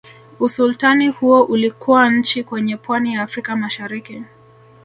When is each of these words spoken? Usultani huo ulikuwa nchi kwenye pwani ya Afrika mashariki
Usultani 0.39 1.09
huo 1.09 1.43
ulikuwa 1.43 2.09
nchi 2.11 2.43
kwenye 2.43 2.77
pwani 2.77 3.13
ya 3.13 3.21
Afrika 3.21 3.55
mashariki 3.55 4.23